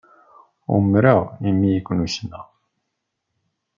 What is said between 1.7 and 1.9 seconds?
ay